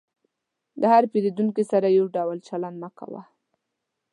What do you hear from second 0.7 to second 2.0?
د هر پیرودونکي سره